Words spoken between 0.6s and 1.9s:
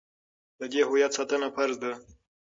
دې هویت ساتنه فرض